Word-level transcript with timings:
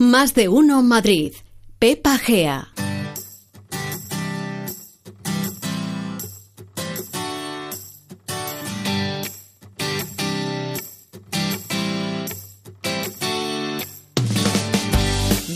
Más 0.00 0.32
de 0.32 0.48
uno 0.48 0.80
Madrid. 0.80 1.32
Pepa 1.80 2.18
Gea. 2.18 2.68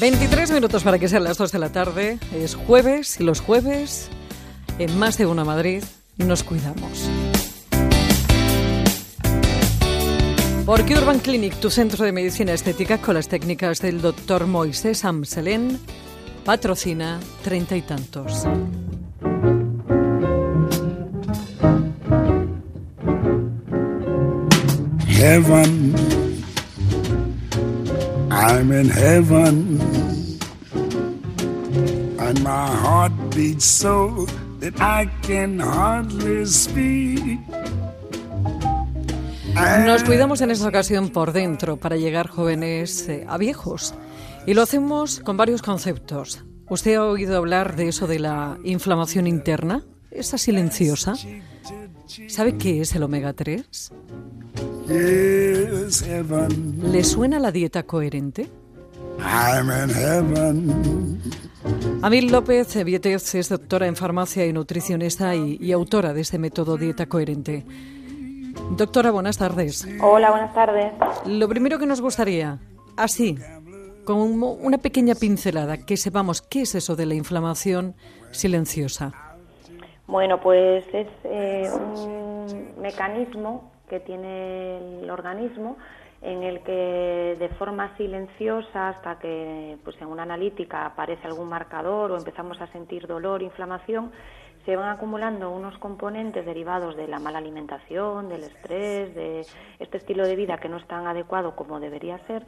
Veintitrés 0.01 0.51
minutos 0.51 0.83
para 0.83 0.99
que 0.99 1.07
sean 1.07 1.23
las 1.23 1.39
dos 1.39 1.53
de 1.53 1.61
la 1.61 1.71
tarde. 1.71 2.19
Es 2.35 2.57
jueves 2.57 3.21
y 3.21 3.23
los 3.23 3.39
jueves 3.39 4.09
en 4.81 4.99
Más 4.99 5.19
de 5.19 5.27
uno 5.27 5.45
Madrid 5.45 5.85
nos 6.17 6.43
cuidamos. 6.43 7.09
Porque 10.65 10.95
Urban 10.95 11.19
Clinic, 11.19 11.57
tu 11.57 11.71
centro 11.71 12.05
de 12.05 12.13
medicina 12.13 12.53
estética 12.53 12.99
con 12.99 13.15
las 13.15 13.29
técnicas 13.29 13.81
del 13.81 14.01
doctor 14.01 14.47
Moisés 14.47 15.05
Amselén, 15.05 15.79
patrocina 16.45 17.19
treinta 17.43 17.77
y 17.77 17.83
tantos. 17.83 18.45
Heaven, 25.09 25.95
I'm 28.31 28.73
in 28.73 28.89
heaven, 28.89 29.81
and 32.19 32.43
my 32.43 32.69
heart 32.69 33.13
beats 33.35 33.65
so 33.65 34.27
that 34.61 34.81
I 34.81 35.09
can 35.27 35.59
hardly 35.59 36.47
speak. 36.47 37.41
Nos 39.55 40.05
cuidamos 40.05 40.41
en 40.41 40.51
esta 40.51 40.69
ocasión 40.69 41.11
por 41.11 41.33
dentro 41.33 41.77
para 41.77 41.97
llegar 41.97 42.29
jóvenes 42.29 43.09
eh, 43.09 43.27
a 43.29 43.37
viejos. 43.37 43.95
Y 44.47 44.55
lo 44.55 44.63
hacemos 44.63 45.21
con 45.21 45.37
varios 45.37 45.63
conceptos. 45.63 46.45
¿Usted 46.69 46.95
ha 46.95 47.05
oído 47.05 47.37
hablar 47.37 47.77
de 47.77 47.89
eso 47.89 48.07
de 48.07 48.19
la 48.19 48.59
inflamación 48.65 49.27
interna? 49.27 49.85
Esa 50.11 50.39
silenciosa. 50.39 51.15
¿Sabe 52.29 52.57
qué 52.57 52.81
es 52.81 52.95
el 52.95 53.03
omega 53.03 53.33
3? 53.33 53.93
Yes, 54.89 56.03
heaven, 56.03 56.93
¿Le 56.93 57.05
suena 57.05 57.39
la 57.39 57.53
dieta 57.53 57.85
coherente? 57.85 58.49
I'm 59.19 59.69
in 59.71 59.95
heaven. 59.95 61.23
Amil 62.03 62.33
López 62.33 62.83
Vietez 62.85 63.35
es 63.35 63.49
doctora 63.49 63.87
en 63.87 63.97
farmacia 63.97 64.45
y 64.47 64.53
nutricionista 64.53 65.37
y, 65.37 65.59
y 65.61 65.73
autora 65.73 66.13
de 66.13 66.23
este 66.23 66.39
método 66.39 66.77
dieta 66.77 67.07
coherente. 67.07 67.65
Doctora, 68.77 69.11
buenas 69.11 69.39
tardes. 69.39 69.87
Hola, 70.03 70.31
buenas 70.31 70.55
tardes. 70.55 70.93
Lo 71.27 71.49
primero 71.49 71.79
que 71.79 71.87
nos 71.87 72.01
gustaría, 72.01 72.59
así, 72.97 73.37
con 74.05 74.17
un- 74.19 74.59
una 74.61 74.79
pequeña 74.79 75.15
pincelada, 75.15 75.79
que 75.79 75.97
sepamos 75.97 76.43
qué 76.43 76.63
es 76.63 76.75
eso 76.75 76.97
de 76.97 77.07
la 77.07 77.15
inflamación 77.15 77.95
silenciosa. 78.31 79.13
Bueno, 80.07 80.41
pues 80.41 80.85
es 80.93 81.07
eh, 81.25 81.71
un 81.75 82.81
mecanismo 82.81 83.71
que 83.89 84.01
tiene 84.01 85.01
el 85.03 85.11
organismo 85.11 85.77
en 86.21 86.43
el 86.43 86.61
que 86.63 87.37
de 87.39 87.49
forma 87.59 87.97
silenciosa 87.97 88.91
hasta 88.91 89.19
que 89.19 89.77
pues 89.85 89.97
en 90.01 90.07
una 90.09 90.23
analítica 90.23 90.87
aparece 90.87 91.27
algún 91.27 91.49
marcador 91.49 92.13
o 92.13 92.17
empezamos 92.17 92.61
a 92.61 92.67
sentir 92.69 93.07
dolor, 93.07 93.43
inflamación, 93.43 94.13
se 94.65 94.77
van 94.77 94.91
acumulando 94.91 95.51
unos 95.51 95.77
componentes 95.79 96.47
derivados 96.47 96.97
de 96.97 97.09
la 97.09 97.19
mala 97.19 97.39
alimentación, 97.39 98.29
del 98.29 98.45
estrés, 98.45 99.15
de 99.15 99.47
este 99.79 99.99
estilo 99.99 100.27
de 100.27 100.37
vida 100.37 100.59
que 100.59 100.69
no 100.69 100.77
es 100.77 100.87
tan 100.87 101.07
adecuado 101.07 101.57
como 101.57 101.81
debería 101.81 102.19
ser 102.27 102.47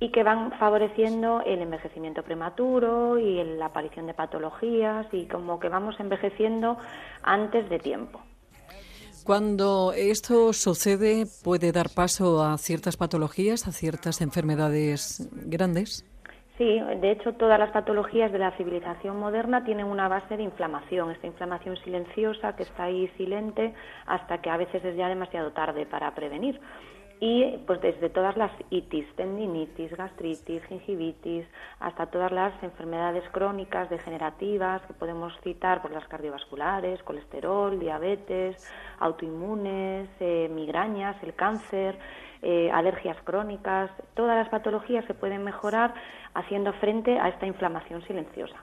y 0.00 0.10
que 0.10 0.22
van 0.22 0.52
favoreciendo 0.58 1.42
el 1.46 1.60
envejecimiento 1.60 2.22
prematuro 2.22 3.18
y 3.18 3.42
la 3.44 3.66
aparición 3.66 4.06
de 4.06 4.14
patologías 4.14 5.06
y 5.12 5.26
como 5.26 5.60
que 5.60 5.68
vamos 5.68 5.94
envejeciendo 6.00 6.76
antes 7.22 7.68
de 7.68 7.78
tiempo. 7.78 8.20
Cuando 9.24 9.94
esto 9.96 10.52
sucede, 10.52 11.26
puede 11.42 11.72
dar 11.72 11.88
paso 11.88 12.42
a 12.42 12.58
ciertas 12.58 12.98
patologías, 12.98 13.66
a 13.66 13.72
ciertas 13.72 14.20
enfermedades 14.20 15.26
grandes. 15.32 16.04
Sí, 16.56 16.78
de 16.78 17.10
hecho 17.10 17.34
todas 17.34 17.58
las 17.58 17.72
patologías 17.72 18.30
de 18.30 18.38
la 18.38 18.52
civilización 18.52 19.18
moderna 19.18 19.64
tienen 19.64 19.86
una 19.86 20.06
base 20.06 20.36
de 20.36 20.44
inflamación, 20.44 21.10
esta 21.10 21.26
inflamación 21.26 21.76
silenciosa 21.78 22.54
que 22.54 22.62
está 22.62 22.84
ahí 22.84 23.08
silente 23.16 23.74
hasta 24.06 24.40
que 24.40 24.50
a 24.50 24.56
veces 24.56 24.84
es 24.84 24.96
ya 24.96 25.08
demasiado 25.08 25.50
tarde 25.50 25.84
para 25.84 26.14
prevenir. 26.14 26.60
Y 27.26 27.56
pues 27.66 27.80
desde 27.80 28.10
todas 28.10 28.36
las 28.36 28.50
itis, 28.68 29.06
tendinitis, 29.16 29.90
gastritis, 29.96 30.62
gingivitis, 30.66 31.46
hasta 31.80 32.04
todas 32.04 32.30
las 32.30 32.52
enfermedades 32.62 33.24
crónicas 33.32 33.88
degenerativas 33.88 34.82
que 34.82 34.92
podemos 34.92 35.32
citar 35.42 35.80
por 35.80 35.90
las 35.90 36.06
cardiovasculares, 36.06 37.02
colesterol, 37.02 37.80
diabetes, 37.80 38.62
autoinmunes, 38.98 40.06
eh, 40.20 40.50
migrañas, 40.54 41.16
el 41.22 41.32
cáncer, 41.34 41.98
eh, 42.42 42.70
alergias 42.70 43.16
crónicas, 43.24 43.90
todas 44.12 44.36
las 44.36 44.50
patologías 44.50 45.06
se 45.06 45.14
pueden 45.14 45.44
mejorar 45.44 45.94
haciendo 46.34 46.74
frente 46.74 47.18
a 47.18 47.30
esta 47.30 47.46
inflamación 47.46 48.06
silenciosa. 48.06 48.56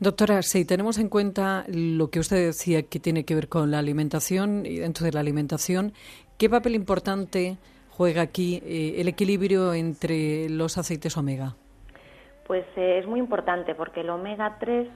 Doctora, 0.00 0.40
si 0.40 0.64
tenemos 0.64 0.96
en 0.96 1.10
cuenta 1.10 1.66
lo 1.68 2.08
que 2.08 2.20
usted 2.20 2.46
decía 2.46 2.84
que 2.84 2.98
tiene 2.98 3.26
que 3.26 3.34
ver 3.34 3.50
con 3.50 3.70
la 3.70 3.78
alimentación 3.78 4.64
y 4.64 4.78
dentro 4.78 5.04
de 5.04 5.12
la 5.12 5.20
alimentación, 5.20 5.92
¿qué 6.38 6.48
papel 6.48 6.76
importante 6.76 7.58
juega 7.96 8.22
aquí 8.22 8.62
eh, 8.64 9.00
el 9.00 9.08
equilibrio 9.08 9.72
entre 9.72 10.50
los 10.50 10.76
aceites 10.76 11.16
omega? 11.16 11.56
Pues 12.46 12.64
eh, 12.76 12.98
es 12.98 13.06
muy 13.06 13.18
importante 13.18 13.74
porque 13.74 14.02
el 14.02 14.10
omega 14.10 14.58
3 14.60 14.88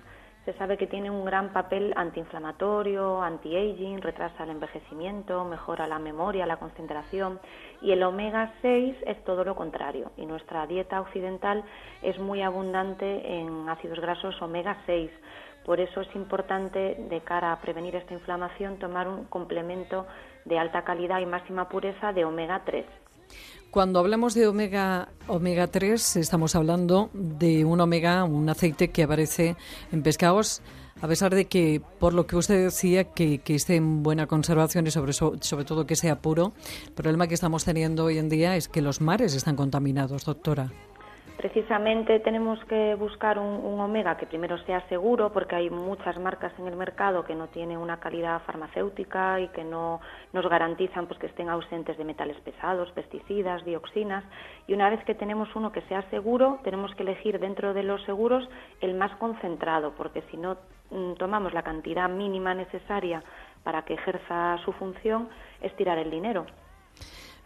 se 0.44 0.54
sabe 0.54 0.78
que 0.78 0.86
tiene 0.86 1.10
un 1.10 1.24
gran 1.24 1.52
papel 1.52 1.92
antiinflamatorio, 1.96 3.22
anti-aging, 3.22 4.00
retrasa 4.00 4.44
el 4.44 4.50
envejecimiento, 4.50 5.44
mejora 5.44 5.86
la 5.86 5.98
memoria, 5.98 6.46
la 6.46 6.56
concentración 6.56 7.38
y 7.82 7.92
el 7.92 8.02
omega 8.02 8.54
6 8.62 8.96
es 9.06 9.24
todo 9.24 9.44
lo 9.44 9.54
contrario 9.54 10.12
y 10.16 10.24
nuestra 10.24 10.66
dieta 10.66 11.00
occidental 11.00 11.62
es 12.02 12.18
muy 12.18 12.40
abundante 12.42 13.38
en 13.38 13.68
ácidos 13.68 14.00
grasos 14.00 14.40
omega 14.40 14.78
6. 14.86 15.10
Por 15.64 15.78
eso 15.78 16.00
es 16.00 16.14
importante 16.16 16.96
de 17.10 17.20
cara 17.20 17.52
a 17.52 17.60
prevenir 17.60 17.94
esta 17.96 18.14
inflamación 18.14 18.78
tomar 18.78 19.08
un 19.08 19.24
complemento 19.26 20.06
de 20.46 20.58
alta 20.58 20.84
calidad 20.84 21.20
y 21.20 21.26
máxima 21.26 21.68
pureza 21.68 22.14
de 22.14 22.24
omega 22.24 22.62
3. 22.64 22.86
Cuando 23.70 24.00
hablamos 24.00 24.34
de 24.34 24.48
omega, 24.48 25.08
omega 25.28 25.68
3, 25.68 26.16
estamos 26.16 26.56
hablando 26.56 27.08
de 27.12 27.64
un 27.64 27.80
omega, 27.80 28.24
un 28.24 28.48
aceite 28.48 28.88
que 28.90 29.04
aparece 29.04 29.54
en 29.92 30.02
pescados, 30.02 30.60
a 31.00 31.06
pesar 31.06 31.32
de 31.34 31.44
que, 31.44 31.80
por 32.00 32.12
lo 32.12 32.26
que 32.26 32.34
usted 32.36 32.64
decía, 32.64 33.04
que, 33.04 33.38
que 33.38 33.54
esté 33.54 33.76
en 33.76 34.02
buena 34.02 34.26
conservación 34.26 34.88
y 34.88 34.90
sobre, 34.90 35.12
so- 35.12 35.36
sobre 35.40 35.64
todo 35.64 35.86
que 35.86 35.94
sea 35.94 36.20
puro, 36.20 36.52
el 36.88 36.92
problema 36.94 37.28
que 37.28 37.34
estamos 37.34 37.64
teniendo 37.64 38.04
hoy 38.06 38.18
en 38.18 38.28
día 38.28 38.56
es 38.56 38.66
que 38.68 38.82
los 38.82 39.00
mares 39.00 39.34
están 39.34 39.54
contaminados, 39.54 40.24
doctora. 40.24 40.72
Precisamente 41.40 42.20
tenemos 42.20 42.62
que 42.66 42.94
buscar 42.96 43.38
un, 43.38 43.80
omega 43.80 44.18
que 44.18 44.26
primero 44.26 44.58
sea 44.66 44.86
seguro, 44.90 45.32
porque 45.32 45.56
hay 45.56 45.70
muchas 45.70 46.18
marcas 46.18 46.52
en 46.58 46.66
el 46.66 46.76
mercado 46.76 47.24
que 47.24 47.34
no 47.34 47.46
tienen 47.46 47.78
una 47.78 47.98
calidad 47.98 48.42
farmacéutica 48.42 49.40
y 49.40 49.48
que 49.48 49.64
no 49.64 50.02
nos 50.34 50.46
garantizan 50.50 51.06
pues, 51.06 51.18
que 51.18 51.28
estén 51.28 51.48
ausentes 51.48 51.96
de 51.96 52.04
metales 52.04 52.38
pesados, 52.42 52.90
pesticidas, 52.90 53.64
dioxinas. 53.64 54.22
Y 54.66 54.74
una 54.74 54.90
vez 54.90 55.02
que 55.04 55.14
tenemos 55.14 55.48
uno 55.56 55.72
que 55.72 55.80
sea 55.88 56.02
seguro, 56.10 56.58
tenemos 56.62 56.94
que 56.94 57.04
elegir 57.04 57.38
dentro 57.38 57.72
de 57.72 57.84
los 57.84 58.02
seguros 58.02 58.46
el 58.82 58.92
más 58.92 59.16
concentrado, 59.16 59.94
porque 59.96 60.20
si 60.30 60.36
no 60.36 60.58
mm, 60.90 61.14
tomamos 61.14 61.54
la 61.54 61.62
cantidad 61.62 62.10
mínima 62.10 62.52
necesaria 62.52 63.22
para 63.64 63.80
que 63.86 63.94
ejerza 63.94 64.58
su 64.62 64.72
función, 64.72 65.30
es 65.62 65.74
tirar 65.74 65.96
el 65.96 66.10
dinero. 66.10 66.44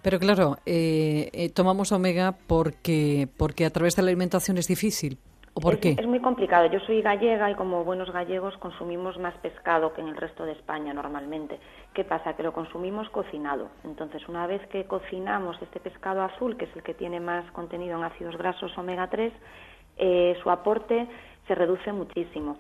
Pero 0.05 0.19
claro, 0.19 0.59
eh, 0.67 1.31
eh, 1.33 1.49
tomamos 1.49 1.91
omega 1.91 2.35
porque, 2.47 3.27
porque 3.39 3.65
a 3.65 3.71
través 3.71 3.97
de 3.97 4.03
la 4.03 4.09
alimentación 4.09 4.59
es 4.59 4.69
difícil. 4.69 5.17
¿O 5.55 5.61
por 5.61 5.75
es, 5.75 5.81
qué? 5.81 5.97
es 5.99 6.07
muy 6.07 6.21
complicado. 6.21 6.67
Yo 6.67 6.79
soy 6.81 7.01
gallega 7.01 7.51
y 7.51 7.55
como 7.55 7.85
buenos 7.85 8.13
gallegos 8.13 8.55
consumimos 8.59 9.19
más 9.19 9.35
pescado 9.39 9.95
que 9.95 10.03
en 10.03 10.09
el 10.09 10.17
resto 10.19 10.45
de 10.45 10.53
España 10.53 10.93
normalmente. 10.93 11.59
¿Qué 11.95 12.05
pasa? 12.05 12.35
Que 12.37 12.43
lo 12.43 12.53
consumimos 12.53 13.09
cocinado. 13.09 13.71
Entonces, 13.83 14.29
una 14.29 14.47
vez 14.47 14.61
que 14.69 14.85
cocinamos 14.85 15.57
este 15.63 15.81
pescado 15.81 16.21
azul, 16.21 16.59
que 16.59 16.67
es 16.67 16.77
el 16.77 16.83
que 16.83 16.93
tiene 16.93 17.19
más 17.19 17.51
contenido 17.53 17.97
en 17.97 18.05
ácidos 18.05 18.37
grasos 18.37 18.77
omega 18.77 19.09
3, 19.09 19.33
eh, 19.97 20.37
su 20.43 20.51
aporte 20.51 21.09
se 21.47 21.55
reduce 21.55 21.93
muchísimo. 21.93 22.59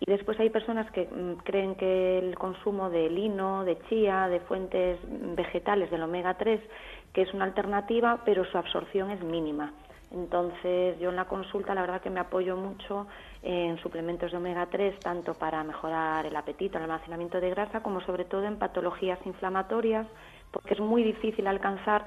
Y 0.00 0.10
después 0.10 0.40
hay 0.40 0.48
personas 0.48 0.90
que 0.92 1.04
mm, 1.04 1.42
creen 1.44 1.74
que 1.74 2.18
el 2.18 2.36
consumo 2.36 2.88
de 2.88 3.10
lino, 3.10 3.64
de 3.64 3.78
chía, 3.88 4.28
de 4.28 4.40
fuentes 4.40 4.98
vegetales 5.36 5.90
del 5.90 6.02
omega 6.02 6.34
3, 6.34 6.60
que 7.12 7.22
es 7.22 7.34
una 7.34 7.44
alternativa, 7.44 8.22
pero 8.24 8.44
su 8.46 8.56
absorción 8.56 9.10
es 9.10 9.22
mínima. 9.22 9.72
Entonces, 10.12 10.98
yo 10.98 11.10
en 11.10 11.16
la 11.16 11.26
consulta 11.26 11.74
la 11.74 11.82
verdad 11.82 12.00
que 12.00 12.10
me 12.10 12.18
apoyo 12.18 12.56
mucho 12.56 13.06
en 13.42 13.78
suplementos 13.78 14.32
de 14.32 14.38
omega 14.38 14.66
3, 14.66 14.98
tanto 15.00 15.34
para 15.34 15.62
mejorar 15.62 16.26
el 16.26 16.34
apetito, 16.34 16.78
el 16.78 16.84
almacenamiento 16.84 17.40
de 17.40 17.50
grasa, 17.50 17.82
como 17.82 18.00
sobre 18.00 18.24
todo 18.24 18.44
en 18.44 18.58
patologías 18.58 19.18
inflamatorias, 19.24 20.06
porque 20.50 20.74
es 20.74 20.80
muy 20.80 21.04
difícil 21.04 21.46
alcanzar 21.46 22.06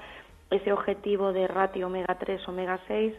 ese 0.50 0.72
objetivo 0.72 1.32
de 1.32 1.46
ratio 1.48 1.86
omega 1.86 2.16
3, 2.18 2.46
omega 2.48 2.78
6 2.86 3.14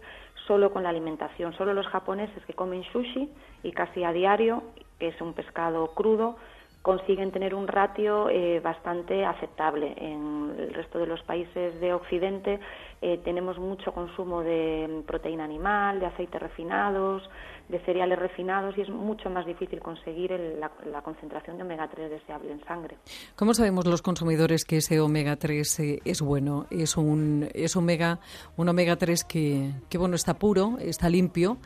solo 0.48 0.72
con 0.72 0.84
la 0.84 0.90
alimentación. 0.90 1.54
Solo 1.54 1.74
los 1.74 1.88
japoneses 1.88 2.46
que 2.46 2.54
comen 2.54 2.84
sushi 2.92 3.30
y 3.64 3.72
casi 3.72 4.04
a 4.04 4.12
diario, 4.12 4.64
que 5.00 5.10
es 5.10 5.22
un 5.22 5.34
pescado 5.34 5.88
crudo, 5.94 6.38
consiguen 6.86 7.32
tener 7.32 7.56
un 7.56 7.68
ratio 7.68 8.30
eh, 8.30 8.60
bastante 8.60 9.26
aceptable. 9.26 9.96
En 9.98 10.54
el 10.56 10.72
resto 10.72 11.00
de 11.00 11.08
los 11.08 11.20
países 11.24 11.82
de 11.82 11.92
Occidente 11.96 12.60
eh, 13.02 13.20
tenemos 13.26 13.58
mucho 13.58 13.92
consumo 13.92 14.44
de 14.44 15.02
proteína 15.08 15.46
animal, 15.46 16.00
de 16.00 16.06
aceites 16.06 16.40
refinados, 16.40 17.28
de 17.70 17.80
cereales 17.80 18.20
refinados 18.20 18.78
y 18.78 18.82
es 18.82 18.90
mucho 18.90 19.32
más 19.32 19.48
difícil 19.48 19.80
conseguir 19.80 20.30
la, 20.60 21.02
concentración 21.02 21.58
de 21.58 21.64
omega 21.64 21.90
3 21.90 22.12
deseable 22.12 22.52
en 22.52 22.64
sangre. 22.66 22.98
¿Cómo 23.36 23.56
sabemos 23.56 23.88
los 23.88 24.04
consumidores 24.04 24.64
que 24.64 24.78
ese 24.78 25.00
omega 25.00 25.38
3 25.38 25.80
eh, 25.80 26.00
es 26.06 26.22
bueno? 26.22 26.68
Es 26.70 26.98
un, 26.98 27.50
es 27.56 27.76
omega, 27.76 28.20
un 28.58 28.70
omega 28.70 28.96
3 28.96 29.24
que, 29.24 29.72
que 29.90 29.98
bueno, 29.98 30.14
está 30.14 30.36
puro, 30.36 30.78
está 30.80 31.10
limpio 31.10 31.58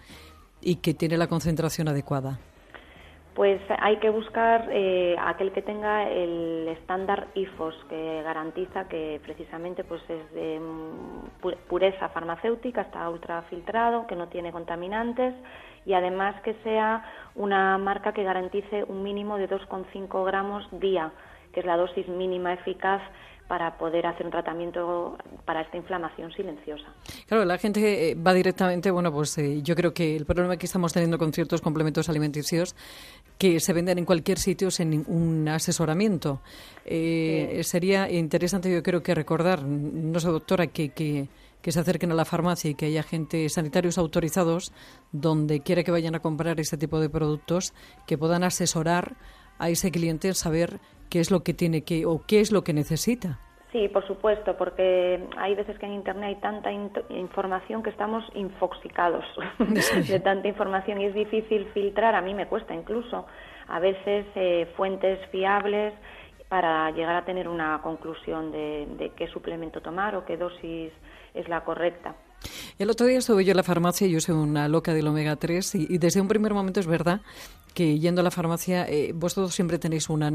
y 0.62 0.78
que 0.78 0.94
tiene 0.94 1.18
la 1.18 1.28
concentración 1.28 1.90
adecuada 1.90 2.40
pues 3.40 3.62
hay 3.80 4.00
que 4.00 4.10
buscar 4.10 4.68
eh, 4.70 5.16
aquel 5.18 5.54
que 5.54 5.62
tenga 5.62 6.10
el 6.10 6.68
estándar 6.68 7.30
IFOS 7.36 7.74
que 7.88 8.22
garantiza 8.22 8.90
que 8.90 9.22
precisamente 9.24 9.86
pues 9.86 10.02
es 10.10 10.34
de 10.34 10.60
mm, 10.60 11.48
pureza 11.70 12.10
farmacéutica, 12.10 12.82
está 12.82 13.10
ultrafiltrado, 13.10 14.08
que 14.08 14.18
no 14.18 14.28
tiene 14.28 14.52
contaminantes 14.52 15.34
y 15.86 15.94
además 15.94 16.36
que 16.42 16.54
sea 16.66 17.06
una 17.36 17.78
marca 17.78 18.12
que 18.12 18.26
garantice 18.26 18.84
un 18.84 19.04
mínimo 19.04 19.38
de 19.38 19.48
2,5 19.48 20.26
gramos 20.26 20.68
día, 20.78 21.14
que 21.54 21.62
es 21.62 21.66
la 21.66 21.78
dosis 21.78 22.10
mínima 22.10 22.52
eficaz 22.52 23.02
para 23.50 23.80
poder 23.80 24.06
hacer 24.06 24.28
un 24.28 24.32
tratamiento 24.32 25.18
para 25.44 25.62
esta 25.62 25.76
inflamación 25.76 26.32
silenciosa. 26.34 26.86
Claro, 27.28 27.46
la 27.46 27.58
gente 27.58 28.12
eh, 28.12 28.16
va 28.16 28.32
directamente, 28.32 28.92
bueno, 28.92 29.12
pues 29.12 29.36
eh, 29.40 29.64
yo 29.64 29.76
creo 29.76 29.92
que 29.92 30.16
el 30.16 30.28
problema 30.28 30.56
que 30.56 30.68
estamos 30.68 30.94
teniendo 30.94 31.18
con 31.18 31.34
ciertos 31.34 31.60
complementos 31.60 32.10
alimenticios 32.10 32.76
que 33.40 33.62
se 33.62 33.72
venden 33.72 33.98
en 33.98 34.06
cualquier 34.06 34.38
sitio 34.38 34.70
sin 34.70 35.06
un 35.08 35.48
asesoramiento. 35.48 36.42
Eh, 36.86 37.62
sería 37.64 38.12
interesante, 38.12 38.70
yo 38.72 38.84
creo 38.84 39.02
que 39.02 39.16
recordar, 39.16 39.64
no 39.64 40.20
sé, 40.20 40.28
doctora, 40.28 40.68
que, 40.68 40.90
que, 40.90 41.30
que 41.62 41.72
se 41.72 41.80
acerquen 41.80 42.12
a 42.12 42.16
la 42.16 42.26
farmacia 42.26 42.70
y 42.70 42.76
que 42.76 42.88
haya 42.88 43.02
gente, 43.02 43.48
sanitarios 43.48 43.98
autorizados, 43.98 44.74
donde 45.14 45.62
quiera 45.62 45.86
que 45.86 45.92
vayan 45.92 46.16
a 46.16 46.20
comprar 46.20 46.60
este 46.60 46.78
tipo 46.78 47.00
de 47.00 47.10
productos, 47.10 47.74
que 48.06 48.18
puedan 48.18 48.44
asesorar 48.44 49.16
a 49.58 49.70
ese 49.70 49.90
cliente 49.90 50.28
en 50.28 50.36
saber 50.36 50.82
qué 51.10 51.22
es 51.22 51.32
lo 51.32 51.42
que 51.42 51.54
tiene 51.54 51.84
que 51.84 52.06
o 52.06 52.22
qué 52.28 52.42
es 52.42 52.52
lo 52.52 52.66
que 52.66 52.74
necesita. 52.74 53.40
Sí, 53.72 53.88
por 53.88 54.06
supuesto, 54.08 54.58
porque 54.58 55.28
hay 55.38 55.54
veces 55.54 55.78
que 55.78 55.86
en 55.86 55.94
Internet 55.94 56.30
hay 56.30 56.36
tanta 56.38 56.72
información 56.72 57.84
que 57.84 57.92
estamos 57.92 58.24
infoxicados 58.34 59.24
de 60.10 60.20
tanta 60.22 60.48
información 60.48 61.00
y 61.00 61.06
es 61.06 61.14
difícil 61.14 61.68
filtrar, 61.74 62.16
a 62.16 62.22
mí 62.22 62.34
me 62.34 62.48
cuesta 62.48 62.74
incluso, 62.74 63.28
a 63.68 63.80
veces 63.80 64.26
eh, 64.34 64.68
fuentes 64.76 65.20
fiables 65.28 65.94
para 66.48 66.90
llegar 66.92 67.16
a 67.16 67.26
tener 67.26 67.48
una 67.48 67.80
conclusión 67.84 68.52
de, 68.52 68.88
de 68.98 69.12
qué 69.12 69.28
suplemento 69.28 69.82
tomar 69.82 70.16
o 70.16 70.26
qué 70.26 70.36
dosis 70.36 70.92
es 71.36 71.48
la 71.48 71.62
correcta. 71.64 72.16
El 72.80 72.90
otro 72.90 73.08
día 73.08 73.18
estuve 73.18 73.44
yo 73.44 73.52
en 73.52 73.58
la 73.58 73.64
farmacia, 73.64 74.08
yo 74.08 74.22
soy 74.22 74.36
una 74.36 74.70
loca 74.70 74.94
del 74.94 75.06
omega 75.06 75.36
3 75.36 75.76
y, 75.76 75.98
desde 75.98 76.22
un 76.22 76.30
primer 76.30 76.54
momento 76.54 76.80
es 76.80 76.88
verdad 76.88 77.20
que 77.74 78.00
yendo 78.00 78.22
a 78.22 78.24
la 78.24 78.32
farmacia 78.32 78.86
eh, 78.88 79.12
vosotros 79.14 79.54
siempre 79.54 79.78
tenéis 79.80 80.08
una 80.08 80.32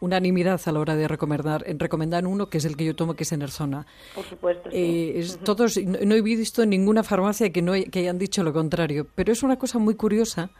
unanimidad 0.00 0.60
a 0.64 0.72
la 0.72 0.80
hora 0.80 0.96
de 0.96 1.06
recomendar, 1.06 1.62
en 1.68 1.78
recomendar 1.78 2.26
uno 2.26 2.48
que 2.48 2.58
es 2.58 2.64
el 2.64 2.76
que 2.76 2.84
yo 2.84 2.96
tomo, 2.96 3.14
que 3.14 3.22
es 3.22 3.30
Enerzona. 3.30 3.86
Por 4.12 4.24
supuesto. 4.24 4.70
Eh, 4.72 5.24
todos, 5.44 5.76
no, 5.76 6.16
he 6.16 6.20
visto 6.20 6.64
en 6.64 6.70
ninguna 6.70 7.04
farmacia 7.04 7.52
que, 7.52 7.62
no 7.62 7.74
que 7.74 8.00
hayan 8.00 8.18
dicho 8.18 8.42
lo 8.42 8.52
contrario, 8.52 9.06
pero 9.14 9.30
es 9.30 9.44
una 9.44 9.56
cosa 9.56 9.78
muy 9.78 9.94
curiosa 9.94 10.50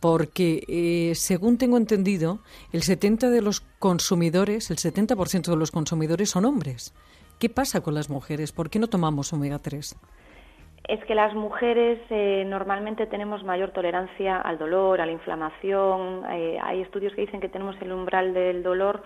porque 0.00 0.64
eh, 0.68 1.14
según 1.16 1.58
tengo 1.58 1.76
entendido, 1.76 2.38
el 2.72 2.82
70 2.82 3.28
de 3.28 3.42
los 3.42 3.60
consumidores, 3.78 4.70
el 4.70 4.78
70% 4.78 5.50
de 5.50 5.56
los 5.56 5.70
consumidores 5.70 6.30
son 6.30 6.46
hombres. 6.46 6.94
¿Qué 7.38 7.50
pasa 7.50 7.82
con 7.82 7.94
las 7.94 8.08
mujeres? 8.08 8.52
¿Por 8.52 8.70
qué 8.70 8.78
no 8.78 8.88
tomamos 8.88 9.34
omega 9.34 9.58
3? 9.58 9.94
Es 10.88 11.04
que 11.04 11.14
las 11.14 11.34
mujeres 11.34 12.00
eh, 12.08 12.44
normalmente 12.46 13.06
tenemos 13.06 13.44
mayor 13.44 13.70
tolerancia 13.72 14.40
al 14.40 14.56
dolor, 14.56 15.02
a 15.02 15.06
la 15.06 15.12
inflamación. 15.12 16.24
Eh, 16.30 16.58
hay 16.62 16.80
estudios 16.80 17.14
que 17.14 17.20
dicen 17.20 17.40
que 17.40 17.50
tenemos 17.50 17.76
el 17.82 17.92
umbral 17.92 18.32
del 18.32 18.62
dolor 18.62 19.02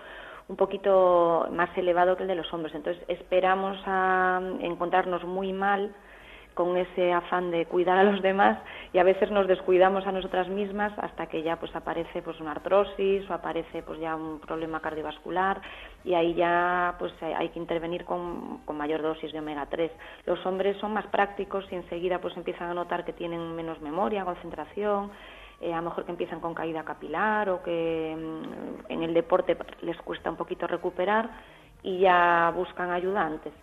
un 0.47 0.55
poquito 0.55 1.47
más 1.51 1.69
elevado 1.77 2.15
que 2.15 2.23
el 2.23 2.29
de 2.29 2.35
los 2.35 2.51
hombres. 2.53 2.73
Entonces 2.73 3.03
esperamos 3.09 3.77
a 3.85 4.41
encontrarnos 4.61 5.25
muy 5.25 5.51
mal 5.51 5.93
con 6.53 6.77
ese 6.77 7.13
afán 7.13 7.51
de 7.51 7.65
cuidar 7.65 7.97
a 7.97 8.03
los 8.03 8.21
demás 8.21 8.59
y 8.93 8.99
a 8.99 9.03
veces 9.03 9.31
nos 9.31 9.47
descuidamos 9.47 10.05
a 10.05 10.11
nosotras 10.11 10.47
mismas 10.47 10.93
hasta 10.97 11.27
que 11.27 11.43
ya 11.43 11.57
pues 11.57 11.75
aparece 11.75 12.21
pues 12.21 12.39
una 12.39 12.51
artrosis 12.51 13.29
o 13.29 13.33
aparece 13.33 13.81
pues 13.83 13.99
ya 13.99 14.15
un 14.15 14.39
problema 14.39 14.79
cardiovascular 14.79 15.61
y 16.03 16.13
ahí 16.13 16.33
ya 16.33 16.95
pues 16.99 17.13
eh, 17.21 17.33
hay 17.35 17.49
que 17.49 17.59
intervenir 17.59 18.05
con, 18.05 18.59
con 18.65 18.77
mayor 18.77 19.01
dosis 19.01 19.31
de 19.31 19.39
omega 19.39 19.65
3. 19.65 19.91
Los 20.25 20.45
hombres 20.45 20.77
son 20.77 20.93
más 20.93 21.07
prácticos 21.07 21.65
y 21.71 21.75
enseguida 21.75 22.19
pues 22.19 22.35
empiezan 22.37 22.69
a 22.69 22.73
notar 22.73 23.05
que 23.05 23.13
tienen 23.13 23.55
menos 23.55 23.81
memoria, 23.81 24.25
concentración, 24.25 25.11
eh, 25.61 25.73
a 25.73 25.77
lo 25.77 25.83
mejor 25.83 26.05
que 26.05 26.11
empiezan 26.11 26.39
con 26.39 26.53
caída 26.53 26.83
capilar 26.83 27.49
o 27.49 27.63
que 27.63 28.15
mm, 28.17 28.91
en 28.91 29.03
el 29.03 29.13
deporte 29.13 29.57
les 29.81 29.97
cuesta 30.01 30.29
un 30.29 30.35
poquito 30.35 30.67
recuperar 30.67 31.29
y 31.83 31.99
ya 31.99 32.51
buscan 32.55 32.91
ayuda 32.91 33.25
antes. 33.25 33.53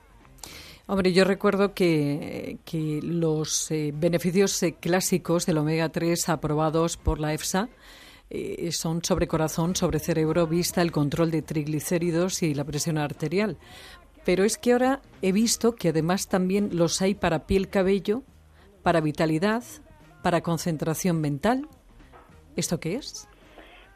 Hombre, 0.90 1.12
yo 1.12 1.22
recuerdo 1.22 1.72
que, 1.72 2.58
los 3.04 3.70
eh, 3.70 3.92
beneficios 3.94 4.60
eh, 4.64 4.74
clásicos 4.74 5.46
del 5.46 5.58
omega 5.58 5.88
3 5.88 6.28
aprobados 6.28 6.96
por 6.96 7.20
la 7.20 7.32
EFSA 7.32 7.68
eh, 8.28 8.72
son 8.72 9.00
sobre 9.04 9.28
corazón, 9.28 9.76
sobre 9.76 10.00
cerebro, 10.00 10.48
vista, 10.48 10.82
el 10.82 10.90
control 10.90 11.30
de 11.30 11.42
triglicéridos 11.42 12.42
y 12.42 12.54
la 12.54 12.64
presión 12.64 12.98
arterial. 12.98 13.56
Pero 14.24 14.42
es 14.42 14.58
que 14.58 14.72
ahora 14.72 15.00
he 15.22 15.30
visto 15.30 15.76
que 15.76 15.90
además 15.90 16.26
también 16.26 16.70
los 16.72 17.00
hay 17.00 17.14
para 17.14 17.46
piel, 17.46 17.68
cabello, 17.68 18.24
para 18.82 19.00
vitalidad, 19.00 19.62
para 20.24 20.40
concentración 20.40 21.20
mental. 21.20 21.68
¿Esto 22.56 22.80
qué 22.80 22.96
es? 22.96 23.28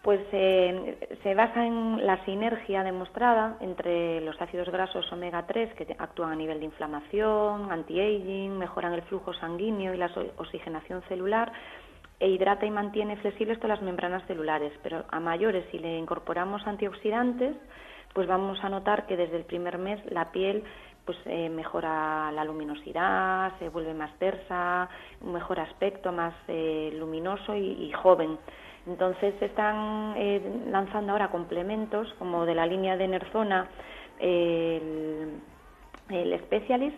Pues 0.04 0.20
eh, 0.32 1.18
se 1.22 1.34
basa 1.34 1.66
en 1.66 2.06
la 2.06 2.22
sinergia 2.26 2.84
demostrada 2.84 3.56
entre 3.60 4.20
los 4.20 4.38
ácidos 4.40 4.68
grasos 4.68 5.10
omega 5.10 5.46
3 5.46 5.72
que 5.72 5.96
actúan 5.98 6.30
a 6.32 6.36
nivel 6.36 6.58
de 6.58 6.66
inflamación, 6.66 7.72
anti-aging, 7.72 8.58
mejoran 8.58 8.92
el 8.92 9.00
flujo 9.02 9.32
sanguíneo 9.32 9.94
y 9.94 9.96
la 9.96 10.10
oxigenación 10.36 11.02
celular 11.08 11.50
e 12.20 12.28
hidrata 12.28 12.66
y 12.66 12.70
mantiene 12.70 13.16
flexibles 13.16 13.58
todas 13.58 13.78
las 13.78 13.82
membranas 13.82 14.22
celulares, 14.26 14.74
pero 14.82 15.06
a 15.10 15.20
mayores 15.20 15.64
si 15.70 15.78
le 15.78 15.96
incorporamos 15.96 16.66
antioxidantes, 16.66 17.56
pues 18.12 18.28
vamos 18.28 18.62
a 18.62 18.68
notar 18.68 19.06
que 19.06 19.16
desde 19.16 19.38
el 19.38 19.44
primer 19.44 19.78
mes 19.78 20.04
la 20.12 20.30
piel 20.32 20.64
pues 21.06 21.16
eh, 21.24 21.48
mejora 21.48 22.30
la 22.30 22.44
luminosidad, 22.44 23.58
se 23.58 23.70
vuelve 23.70 23.94
más 23.94 24.14
tersa, 24.18 24.86
un 25.22 25.32
mejor 25.32 25.60
aspecto, 25.60 26.12
más 26.12 26.34
eh, 26.48 26.92
luminoso 26.94 27.56
y 27.56 27.90
joven. 27.92 28.38
Entonces 28.86 29.34
se 29.38 29.46
están 29.46 30.14
eh, 30.16 30.40
lanzando 30.70 31.12
ahora 31.12 31.30
complementos 31.30 32.12
como 32.18 32.44
de 32.44 32.54
la 32.54 32.66
línea 32.66 32.96
de 32.96 33.08
Nerzona, 33.08 33.68
el, 34.20 35.40
Specialist, 36.44 36.96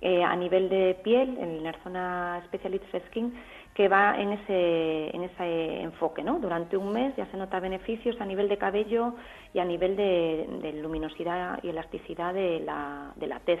eh, 0.00 0.22
a 0.24 0.34
nivel 0.34 0.68
de 0.68 0.98
piel, 1.04 1.36
el 1.38 1.62
Nerzona 1.62 2.42
Specialist 2.46 2.84
Skin, 3.08 3.34
que 3.74 3.88
va 3.88 4.18
en 4.18 4.32
ese, 4.32 5.14
en 5.14 5.24
ese 5.24 5.82
enfoque. 5.82 6.22
¿no? 6.22 6.38
Durante 6.38 6.78
un 6.78 6.92
mes 6.92 7.14
ya 7.16 7.26
se 7.26 7.36
nota 7.36 7.60
beneficios 7.60 8.18
a 8.20 8.24
nivel 8.24 8.48
de 8.48 8.56
cabello 8.56 9.14
y 9.52 9.58
a 9.58 9.64
nivel 9.64 9.96
de, 9.96 10.46
de 10.62 10.72
luminosidad 10.72 11.62
y 11.62 11.68
elasticidad 11.68 12.32
de 12.32 12.60
la, 12.60 13.12
de 13.16 13.26
la 13.26 13.40
tez. 13.40 13.60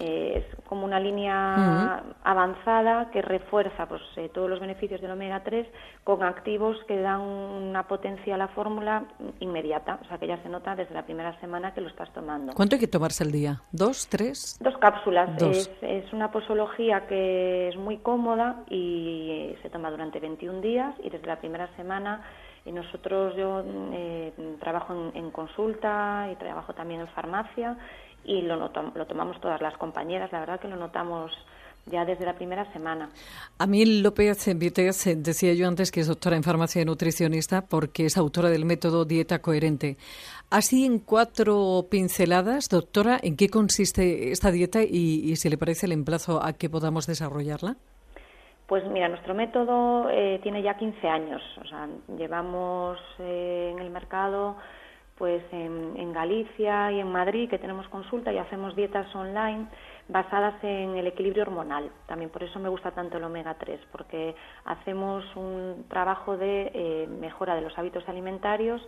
Eh, 0.00 0.38
es 0.38 0.64
como 0.64 0.86
una 0.86 0.98
línea 0.98 2.02
avanzada 2.24 3.10
que 3.10 3.20
refuerza 3.20 3.86
pues, 3.86 4.00
eh, 4.16 4.30
todos 4.32 4.48
los 4.48 4.58
beneficios 4.58 4.98
del 5.02 5.10
omega 5.10 5.42
3 5.44 5.66
con 6.04 6.22
activos 6.22 6.78
que 6.88 6.98
dan 6.98 7.20
una 7.20 7.86
potencia 7.86 8.34
a 8.34 8.38
la 8.38 8.48
fórmula 8.48 9.04
inmediata, 9.40 9.98
o 10.02 10.06
sea 10.06 10.16
que 10.16 10.26
ya 10.26 10.42
se 10.42 10.48
nota 10.48 10.74
desde 10.74 10.94
la 10.94 11.04
primera 11.04 11.38
semana 11.40 11.74
que 11.74 11.82
lo 11.82 11.88
estás 11.88 12.10
tomando. 12.14 12.54
¿Cuánto 12.54 12.76
hay 12.76 12.80
que 12.80 12.88
tomarse 12.88 13.24
al 13.24 13.30
día? 13.30 13.60
¿Dos, 13.72 14.08
tres? 14.08 14.58
Dos 14.62 14.76
cápsulas. 14.78 15.30
Es, 15.82 16.12
una 16.14 16.32
posología 16.32 17.06
que 17.06 17.68
es 17.68 17.76
muy 17.76 17.98
cómoda 17.98 18.64
y 18.70 19.54
se 19.62 19.68
toma 19.68 19.90
durante 19.90 20.18
21 20.18 20.60
días 20.62 20.94
y 21.04 21.10
desde 21.10 21.26
la 21.26 21.38
primera 21.38 21.68
semana 21.76 22.22
y 22.64 22.72
nosotros 22.72 23.34
yo 23.36 23.62
eh, 23.92 24.32
trabajo 24.60 24.92
en, 24.94 25.24
en, 25.24 25.30
consulta 25.30 26.28
y 26.32 26.36
trabajo 26.36 26.74
también 26.74 27.00
en 27.00 27.08
farmacia 27.08 27.76
y 28.24 28.42
lo, 28.42 28.56
lo 28.56 29.06
tomamos 29.06 29.40
todas 29.40 29.60
las 29.60 29.76
compañeras, 29.76 30.32
la 30.32 30.40
verdad 30.40 30.60
que 30.60 30.68
lo 30.68 30.76
notamos 30.76 31.32
ya 31.86 32.04
desde 32.04 32.24
la 32.24 32.34
primera 32.34 32.70
semana. 32.72 33.08
A 33.58 33.66
mí 33.66 33.84
López 34.02 34.46
Vitez 34.56 35.04
decía 35.16 35.54
yo 35.54 35.66
antes 35.66 35.90
que 35.90 36.00
es 36.00 36.08
doctora 36.08 36.36
en 36.36 36.42
farmacia 36.42 36.82
y 36.82 36.84
nutricionista 36.84 37.62
porque 37.62 38.06
es 38.06 38.16
autora 38.16 38.50
del 38.50 38.64
método 38.64 39.04
Dieta 39.04 39.40
Coherente. 39.40 39.96
Así 40.50 40.84
en 40.84 40.98
cuatro 40.98 41.86
pinceladas, 41.90 42.68
doctora, 42.68 43.18
¿en 43.22 43.36
qué 43.36 43.48
consiste 43.48 44.30
esta 44.30 44.50
dieta 44.50 44.82
y, 44.82 45.30
y 45.30 45.36
si 45.36 45.48
le 45.48 45.58
parece 45.58 45.86
el 45.86 45.92
emplazo 45.92 46.44
a 46.44 46.52
que 46.52 46.68
podamos 46.68 47.06
desarrollarla? 47.06 47.76
Pues 48.66 48.84
mira, 48.86 49.08
nuestro 49.08 49.34
método 49.34 50.08
eh, 50.10 50.38
tiene 50.44 50.62
ya 50.62 50.76
15 50.76 51.08
años. 51.08 51.42
O 51.60 51.66
sea, 51.66 51.88
llevamos 52.16 52.98
eh, 53.18 53.70
en 53.72 53.80
el 53.80 53.90
mercado 53.90 54.56
pues 55.20 55.42
en, 55.52 55.92
en, 55.98 56.14
Galicia 56.14 56.90
y 56.92 56.98
en 56.98 57.12
Madrid 57.12 57.50
que 57.50 57.58
tenemos 57.58 57.86
consulta 57.88 58.32
y 58.32 58.38
hacemos 58.38 58.74
dietas 58.74 59.14
online 59.14 59.66
basadas 60.08 60.54
en 60.64 60.96
el 60.96 61.06
equilibrio 61.06 61.42
hormonal. 61.42 61.90
También 62.06 62.30
por 62.30 62.42
eso 62.42 62.58
me 62.58 62.70
gusta 62.70 62.92
tanto 62.92 63.18
el 63.18 63.24
omega 63.24 63.52
3, 63.52 63.80
porque 63.92 64.34
hacemos 64.64 65.22
un 65.36 65.84
trabajo 65.90 66.38
de 66.38 66.70
eh, 66.72 67.06
mejora 67.20 67.54
de 67.54 67.60
los 67.60 67.76
hábitos 67.78 68.08
alimentarios 68.08 68.80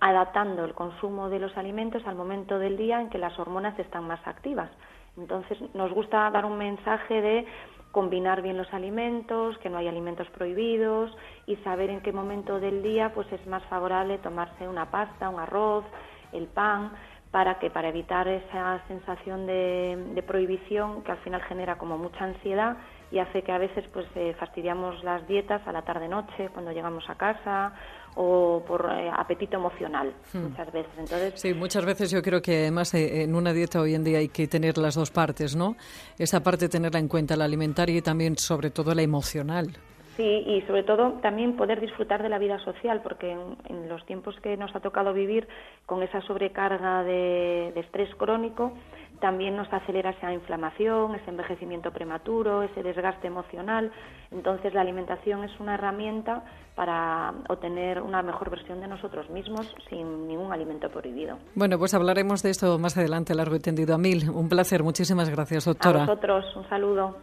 adaptando 0.00 0.64
el 0.64 0.74
consumo 0.74 1.28
de 1.28 1.38
los 1.38 1.56
alimentos 1.56 2.06
al 2.06 2.14
momento 2.14 2.58
del 2.58 2.76
día 2.76 3.00
en 3.00 3.10
que 3.10 3.18
las 3.18 3.38
hormonas 3.38 3.78
están 3.78 4.06
más 4.06 4.20
activas. 4.26 4.70
Entonces 5.16 5.58
nos 5.74 5.92
gusta 5.92 6.30
dar 6.30 6.44
un 6.44 6.56
mensaje 6.56 7.20
de 7.20 7.46
combinar 7.90 8.42
bien 8.42 8.56
los 8.56 8.72
alimentos, 8.72 9.58
que 9.58 9.70
no 9.70 9.78
hay 9.78 9.88
alimentos 9.88 10.28
prohibidos 10.30 11.16
y 11.46 11.56
saber 11.56 11.90
en 11.90 12.00
qué 12.00 12.12
momento 12.12 12.60
del 12.60 12.82
día 12.82 13.12
pues 13.14 13.30
es 13.32 13.44
más 13.46 13.64
favorable 13.64 14.18
tomarse 14.18 14.68
una 14.68 14.90
pasta, 14.90 15.28
un 15.28 15.40
arroz, 15.40 15.84
el 16.32 16.46
pan, 16.46 16.92
para 17.30 17.58
que 17.58 17.70
para 17.70 17.88
evitar 17.88 18.26
esa 18.28 18.80
sensación 18.88 19.46
de, 19.46 20.22
prohibición 20.26 21.02
que 21.02 21.12
al 21.12 21.18
final 21.18 21.42
genera 21.42 21.76
como 21.76 21.98
mucha 21.98 22.24
ansiedad 22.24 22.76
y 23.10 23.18
hace 23.18 23.42
que 23.42 23.52
a 23.52 23.58
veces 23.58 23.84
pues 23.92 24.06
eh, 24.14 24.34
fastidiamos 24.38 25.02
las 25.02 25.26
dietas 25.26 25.66
a 25.66 25.72
la 25.72 25.82
tarde 25.82 26.08
noche 26.08 26.50
cuando 26.52 26.72
llegamos 26.72 27.08
a 27.08 27.14
casa 27.14 27.72
o 28.14 28.62
por 28.66 28.90
eh, 28.90 29.10
apetito 29.14 29.56
emocional 29.56 30.12
hmm. 30.32 30.38
muchas 30.38 30.72
veces. 30.72 30.92
Entonces, 30.98 31.40
sí, 31.40 31.54
muchas 31.54 31.84
veces 31.84 32.10
yo 32.10 32.20
creo 32.20 32.42
que 32.42 32.62
además 32.62 32.92
eh, 32.94 33.22
en 33.22 33.34
una 33.34 33.52
dieta 33.52 33.80
hoy 33.80 33.94
en 33.94 34.04
día 34.04 34.18
hay 34.18 34.28
que 34.28 34.46
tener 34.46 34.76
las 34.76 34.94
dos 34.94 35.10
partes, 35.10 35.56
¿no? 35.56 35.76
Esa 36.18 36.42
parte 36.42 36.68
tenerla 36.68 36.98
en 36.98 37.08
cuenta, 37.08 37.36
la 37.36 37.44
alimentaria 37.44 37.96
y 37.96 38.02
también 38.02 38.36
sobre 38.36 38.70
todo 38.70 38.94
la 38.94 39.02
emocional. 39.02 39.68
Sí, 40.16 40.24
y 40.24 40.62
sobre 40.62 40.82
todo 40.82 41.12
también 41.22 41.56
poder 41.56 41.80
disfrutar 41.80 42.24
de 42.24 42.28
la 42.28 42.38
vida 42.38 42.58
social, 42.64 43.02
porque 43.04 43.30
en, 43.30 43.88
los 43.88 44.04
tiempos 44.04 44.34
que 44.42 44.56
nos 44.56 44.74
ha 44.74 44.80
tocado 44.80 45.12
vivir 45.12 45.46
con 45.86 46.02
esa 46.02 46.20
sobrecarga 46.22 47.04
de 47.04 47.68
estrés 47.76 48.12
crónico, 48.16 48.72
también 49.20 49.56
nos 49.56 49.72
acelera 49.72 50.10
esa 50.10 50.32
inflamación, 50.32 51.14
ese 51.14 51.30
envejecimiento 51.30 51.92
prematuro, 51.92 52.62
ese 52.62 52.82
desgaste 52.82 53.26
emocional. 53.26 53.90
Entonces 54.30 54.74
la 54.74 54.80
alimentación 54.80 55.44
es 55.44 55.60
una 55.60 55.74
herramienta 55.74 56.44
para 56.74 57.34
obtener 57.48 58.00
una 58.00 58.22
mejor 58.22 58.50
versión 58.50 58.80
de 58.80 58.88
nosotros 58.88 59.28
mismos 59.30 59.74
sin 59.88 60.28
ningún 60.28 60.52
alimento 60.52 60.88
prohibido. 60.90 61.38
Bueno, 61.54 61.78
pues 61.78 61.94
hablaremos 61.94 62.42
de 62.42 62.50
esto 62.50 62.78
más 62.78 62.96
adelante, 62.96 63.34
largo 63.34 63.56
y 63.56 63.60
tendido. 63.60 63.94
A 63.94 63.98
mil, 63.98 64.30
un 64.30 64.48
placer. 64.48 64.82
Muchísimas 64.82 65.28
gracias, 65.28 65.64
doctora. 65.64 66.04
A 66.04 66.06
vosotros, 66.06 66.44
un 66.56 66.68
saludo. 66.68 67.18